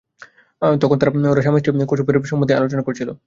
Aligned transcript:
তখন 0.81 0.97
ওরা 1.25 1.41
স্বামীস্ত্রী 1.41 1.71
কুমুর 1.89 2.25
সম্বন্ধেই 2.25 2.57
আলোচনা 2.57 2.83
করছিল। 2.83 3.09